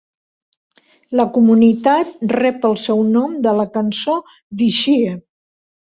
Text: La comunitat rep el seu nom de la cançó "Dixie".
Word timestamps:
La 1.19 1.25
comunitat 1.35 2.25
rep 2.35 2.65
el 2.71 2.75
seu 2.87 3.03
nom 3.13 3.39
de 3.47 3.55
la 3.61 3.67
cançó 3.79 4.17
"Dixie". 4.63 5.17